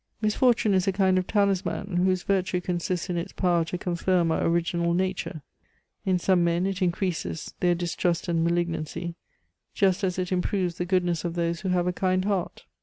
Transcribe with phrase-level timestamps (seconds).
[0.19, 4.43] Misfortune is a kind of talisman whose virtue consists in its power to confirm our
[4.43, 5.43] original nature;
[6.07, 9.13] in some men it increases their distrust and malignancy,
[9.75, 12.65] just as it improves the goodness of those who have a kind heart.